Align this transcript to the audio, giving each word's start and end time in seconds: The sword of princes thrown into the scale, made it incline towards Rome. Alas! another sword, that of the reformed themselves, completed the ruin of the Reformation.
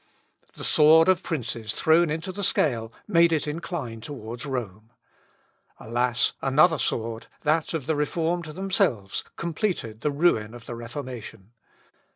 The 0.55 0.63
sword 0.63 1.07
of 1.07 1.21
princes 1.21 1.73
thrown 1.73 2.09
into 2.09 2.31
the 2.31 2.43
scale, 2.43 2.91
made 3.07 3.31
it 3.31 3.47
incline 3.47 4.01
towards 4.01 4.47
Rome. 4.47 4.89
Alas! 5.79 6.33
another 6.41 6.79
sword, 6.79 7.27
that 7.41 7.75
of 7.75 7.85
the 7.85 7.95
reformed 7.95 8.45
themselves, 8.45 9.23
completed 9.35 10.01
the 10.01 10.09
ruin 10.09 10.55
of 10.55 10.65
the 10.65 10.73
Reformation. 10.73 11.51